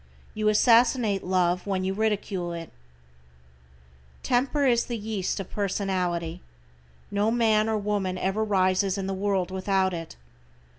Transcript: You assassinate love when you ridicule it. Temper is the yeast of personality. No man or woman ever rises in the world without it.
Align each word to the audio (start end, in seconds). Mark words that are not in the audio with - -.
You 0.33 0.49
assassinate 0.49 1.23
love 1.23 1.67
when 1.67 1.83
you 1.83 1.93
ridicule 1.93 2.53
it. 2.53 2.71
Temper 4.23 4.65
is 4.65 4.85
the 4.85 4.97
yeast 4.97 5.39
of 5.39 5.51
personality. 5.51 6.41
No 7.11 7.29
man 7.29 7.69
or 7.69 7.77
woman 7.77 8.17
ever 8.17 8.43
rises 8.43 8.97
in 8.97 9.05
the 9.05 9.13
world 9.13 9.51
without 9.51 9.93
it. 9.93 10.15